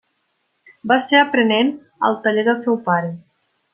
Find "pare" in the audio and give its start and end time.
2.89-3.13